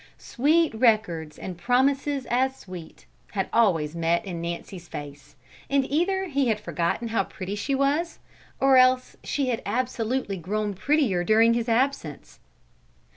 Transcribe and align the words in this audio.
"Sweet 0.17 0.73
records, 0.73 1.37
and 1.37 1.59
promises 1.59 2.25
as 2.31 2.55
sweet," 2.55 3.05
had 3.33 3.47
always 3.53 3.95
met 3.95 4.25
in 4.25 4.41
Nancy's 4.41 4.87
face, 4.87 5.35
and 5.69 5.85
either 5.91 6.25
he 6.25 6.47
had 6.47 6.59
forgotten 6.59 7.09
how 7.09 7.23
pretty 7.23 7.53
she 7.53 7.75
was, 7.75 8.17
or 8.59 8.77
else 8.77 9.15
she 9.23 9.49
had 9.49 9.61
absolutely 9.63 10.37
grown 10.37 10.73
prettier 10.73 11.23
during 11.23 11.53
his 11.53 11.69
absence. 11.69 12.39